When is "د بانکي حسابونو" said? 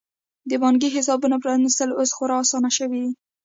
0.49-1.41